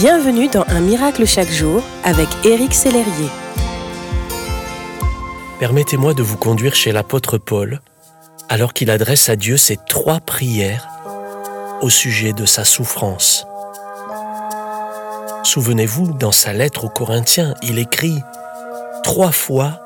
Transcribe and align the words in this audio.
Bienvenue 0.00 0.48
dans 0.48 0.64
Un 0.68 0.80
miracle 0.80 1.26
chaque 1.26 1.50
jour 1.50 1.82
avec 2.04 2.26
Éric 2.46 2.72
Sellerier. 2.72 3.28
Permettez-moi 5.58 6.14
de 6.14 6.22
vous 6.22 6.38
conduire 6.38 6.74
chez 6.74 6.90
l'apôtre 6.90 7.36
Paul 7.36 7.82
alors 8.48 8.72
qu'il 8.72 8.90
adresse 8.90 9.28
à 9.28 9.36
Dieu 9.36 9.58
ces 9.58 9.76
trois 9.76 10.20
prières 10.20 10.88
au 11.82 11.90
sujet 11.90 12.32
de 12.32 12.46
sa 12.46 12.64
souffrance. 12.64 13.46
Souvenez-vous, 15.42 16.14
dans 16.14 16.32
sa 16.32 16.54
lettre 16.54 16.86
aux 16.86 16.88
Corinthiens, 16.88 17.54
il 17.62 17.78
écrit 17.78 18.16
Trois 19.02 19.32
fois, 19.32 19.84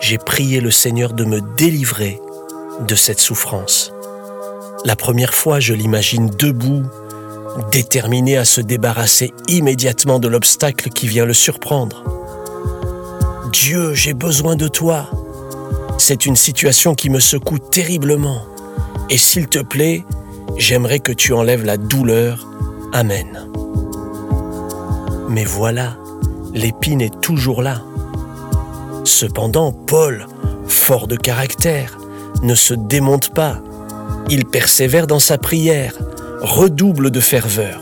j'ai 0.00 0.18
prié 0.18 0.60
le 0.60 0.70
Seigneur 0.70 1.14
de 1.14 1.24
me 1.24 1.40
délivrer 1.56 2.20
de 2.86 2.94
cette 2.94 3.20
souffrance. 3.20 3.90
La 4.84 4.96
première 4.96 5.32
fois, 5.32 5.60
je 5.60 5.72
l'imagine 5.72 6.28
debout, 6.28 6.82
déterminé 7.70 8.36
à 8.36 8.44
se 8.44 8.60
débarrasser 8.60 9.32
immédiatement 9.48 10.18
de 10.18 10.28
l'obstacle 10.28 10.90
qui 10.90 11.08
vient 11.08 11.24
le 11.24 11.34
surprendre. 11.34 12.04
Dieu, 13.52 13.94
j'ai 13.94 14.14
besoin 14.14 14.56
de 14.56 14.68
toi. 14.68 15.10
C'est 15.98 16.26
une 16.26 16.36
situation 16.36 16.94
qui 16.94 17.10
me 17.10 17.20
secoue 17.20 17.58
terriblement. 17.58 18.42
Et 19.10 19.18
s'il 19.18 19.48
te 19.48 19.58
plaît, 19.58 20.04
j'aimerais 20.56 21.00
que 21.00 21.12
tu 21.12 21.32
enlèves 21.32 21.64
la 21.64 21.76
douleur. 21.76 22.46
Amen. 22.92 23.48
Mais 25.28 25.44
voilà, 25.44 25.96
l'épine 26.54 27.00
est 27.00 27.20
toujours 27.20 27.62
là. 27.62 27.82
Cependant, 29.04 29.72
Paul, 29.72 30.26
fort 30.66 31.06
de 31.06 31.16
caractère, 31.16 31.98
ne 32.42 32.54
se 32.54 32.74
démonte 32.74 33.32
pas. 33.34 33.60
Il 34.28 34.44
persévère 34.44 35.06
dans 35.06 35.18
sa 35.18 35.38
prière, 35.38 35.94
redouble 36.40 37.10
de 37.10 37.20
ferveur. 37.20 37.80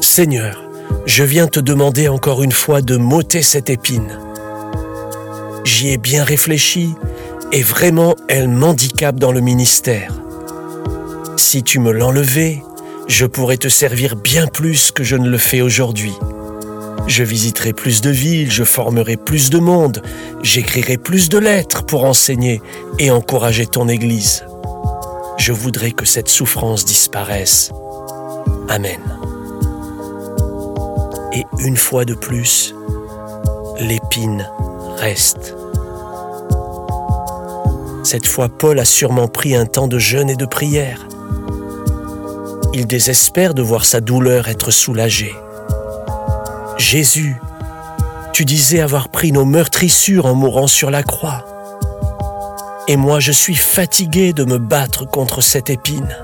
Seigneur, 0.00 0.64
je 1.06 1.24
viens 1.24 1.46
te 1.46 1.60
demander 1.60 2.08
encore 2.08 2.42
une 2.42 2.52
fois 2.52 2.82
de 2.82 2.96
m'ôter 2.96 3.42
cette 3.42 3.70
épine. 3.70 4.18
J'y 5.64 5.90
ai 5.90 5.98
bien 5.98 6.24
réfléchi 6.24 6.94
et 7.52 7.62
vraiment 7.62 8.14
elle 8.28 8.48
m'handicape 8.48 9.16
dans 9.16 9.32
le 9.32 9.40
ministère. 9.40 10.12
Si 11.36 11.62
tu 11.62 11.78
me 11.78 11.92
l'enlevais, 11.92 12.62
je 13.08 13.26
pourrais 13.26 13.56
te 13.56 13.68
servir 13.68 14.16
bien 14.16 14.46
plus 14.46 14.90
que 14.90 15.04
je 15.04 15.16
ne 15.16 15.28
le 15.28 15.38
fais 15.38 15.60
aujourd'hui. 15.60 16.14
Je 17.06 17.22
visiterai 17.22 17.72
plus 17.72 18.00
de 18.00 18.10
villes, 18.10 18.50
je 18.50 18.64
formerai 18.64 19.16
plus 19.16 19.50
de 19.50 19.58
monde, 19.58 20.02
j'écrirai 20.42 20.96
plus 20.96 21.28
de 21.28 21.38
lettres 21.38 21.84
pour 21.84 22.04
enseigner 22.04 22.62
et 22.98 23.10
encourager 23.10 23.66
ton 23.66 23.88
Église. 23.88 24.44
Je 25.36 25.52
voudrais 25.52 25.90
que 25.90 26.04
cette 26.04 26.28
souffrance 26.28 26.84
disparaisse. 26.84 27.72
Amen. 28.68 29.00
Et 31.32 31.44
une 31.58 31.76
fois 31.76 32.04
de 32.04 32.14
plus, 32.14 32.74
l'épine 33.78 34.48
reste. 34.96 35.56
Cette 38.04 38.26
fois, 38.26 38.48
Paul 38.48 38.78
a 38.78 38.84
sûrement 38.84 39.28
pris 39.28 39.56
un 39.56 39.66
temps 39.66 39.88
de 39.88 39.98
jeûne 39.98 40.30
et 40.30 40.36
de 40.36 40.46
prière. 40.46 41.06
Il 42.72 42.86
désespère 42.86 43.54
de 43.54 43.62
voir 43.62 43.84
sa 43.84 44.00
douleur 44.00 44.48
être 44.48 44.70
soulagée. 44.70 45.34
Jésus, 46.78 47.36
tu 48.32 48.44
disais 48.44 48.80
avoir 48.80 49.08
pris 49.08 49.32
nos 49.32 49.44
meurtrissures 49.44 50.26
en 50.26 50.34
mourant 50.34 50.66
sur 50.66 50.90
la 50.90 51.02
croix. 51.02 51.44
Et 52.86 52.96
moi, 52.96 53.18
je 53.18 53.32
suis 53.32 53.54
fatigué 53.54 54.34
de 54.34 54.44
me 54.44 54.58
battre 54.58 55.08
contre 55.08 55.40
cette 55.40 55.70
épine. 55.70 56.14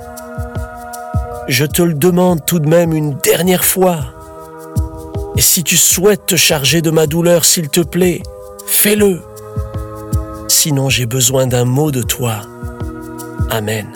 Je 1.49 1.65
te 1.65 1.81
le 1.81 1.95
demande 1.95 2.45
tout 2.45 2.59
de 2.59 2.69
même 2.69 2.93
une 2.93 3.15
dernière 3.15 3.65
fois. 3.65 4.01
Et 5.39 5.41
si 5.41 5.65
tu 5.65 5.79
souhaites 5.79 6.27
te 6.27 6.37
charger 6.37 6.83
de 6.83 6.91
ma 6.91 7.07
douleur, 7.07 7.47
s'il 7.47 7.71
te 7.71 7.81
plaît, 7.81 8.23
fais-le. 8.67 9.23
Sinon, 10.49 10.91
j'ai 10.91 11.07
besoin 11.07 11.47
d'un 11.47 11.65
mot 11.65 11.91
de 11.91 12.03
toi. 12.03 12.43
Amen. 13.49 13.87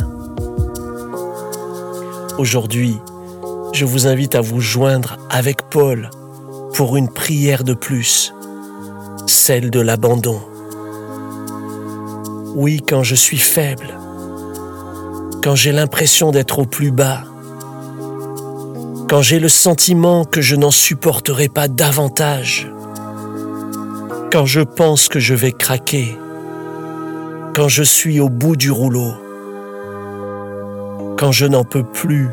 Aujourd'hui, 2.39 2.99
je 3.75 3.85
vous 3.85 4.07
invite 4.07 4.35
à 4.35 4.41
vous 4.41 4.61
joindre 4.61 5.19
avec 5.29 5.69
Paul 5.69 6.09
pour 6.73 6.97
une 6.97 7.13
prière 7.13 7.63
de 7.63 7.75
plus, 7.75 8.33
celle 9.27 9.71
de 9.71 9.81
l'abandon. 9.81 10.41
Oui, 12.55 12.81
quand 12.89 13.03
je 13.03 13.17
suis 13.17 13.39
faible, 13.39 13.99
quand 15.43 15.57
j'ai 15.57 15.73
l'impression 15.73 16.31
d'être 16.31 16.61
au 16.61 16.65
plus 16.65 16.93
bas, 16.93 17.25
quand 19.11 19.23
j'ai 19.23 19.41
le 19.41 19.49
sentiment 19.49 20.25
que 20.25 20.41
je 20.41 20.55
n'en 20.55 20.71
supporterai 20.71 21.49
pas 21.49 21.67
davantage, 21.67 22.71
quand 24.31 24.47
je 24.47 24.61
pense 24.61 25.09
que 25.09 25.19
je 25.19 25.35
vais 25.35 25.51
craquer, 25.51 26.17
quand 27.57 27.67
je 27.67 27.83
suis 27.83 28.21
au 28.21 28.29
bout 28.29 28.55
du 28.55 28.71
rouleau, 28.71 29.15
quand 31.19 31.33
je 31.33 31.47
n'en 31.47 31.65
peux 31.65 31.85
plus 31.85 32.29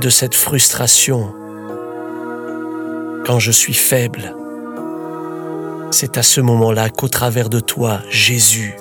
de 0.00 0.08
cette 0.08 0.36
frustration, 0.36 1.34
quand 3.26 3.40
je 3.40 3.50
suis 3.50 3.74
faible, 3.74 4.36
c'est 5.90 6.16
à 6.16 6.22
ce 6.22 6.40
moment-là 6.40 6.90
qu'au 6.90 7.08
travers 7.08 7.48
de 7.48 7.58
toi, 7.58 8.00
Jésus, 8.08 8.76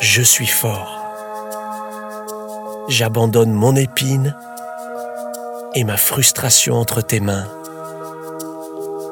je 0.00 0.22
suis 0.22 0.46
fort. 0.46 0.96
J'abandonne 2.88 3.52
mon 3.52 3.76
épine 3.76 4.34
et 5.74 5.84
ma 5.84 5.96
frustration 5.96 6.74
entre 6.74 7.02
tes 7.02 7.20
mains. 7.20 7.46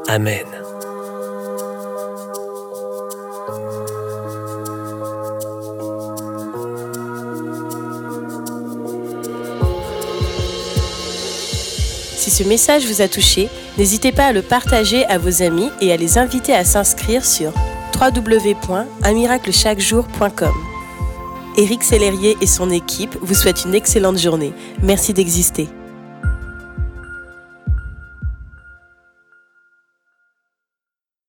Amen. 0.09 0.44
Si 12.16 12.31
ce 12.31 12.43
message 12.43 12.87
vous 12.87 13.03
a 13.03 13.09
touché, 13.09 13.49
n'hésitez 13.76 14.12
pas 14.12 14.26
à 14.26 14.32
le 14.32 14.43
partager 14.43 15.05
à 15.06 15.19
vos 15.19 15.43
amis 15.43 15.70
et 15.81 15.93
à 15.93 15.97
les 15.97 16.19
inviter 16.19 16.55
à 16.55 16.65
s'inscrire 16.65 17.25
sur 17.25 17.53
www.unmiraclechaquejour.com. 18.00 20.68
Éric 21.58 21.82
Sellerier 21.82 22.36
et 22.41 22.46
son 22.46 22.70
équipe 22.70 23.16
vous 23.20 23.34
souhaitent 23.34 23.64
une 23.64 23.74
excellente 23.74 24.16
journée. 24.16 24.52
Merci 24.80 25.12
d'exister. 25.12 25.69